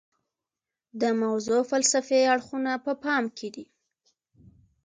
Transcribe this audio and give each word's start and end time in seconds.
د 1.01 1.03
موضوع 1.21 1.61
فلسفي 1.71 2.19
اړخونه 2.33 2.71
په 2.85 2.91
پام 3.03 3.23
کې 3.37 3.49
دي. 3.55 3.65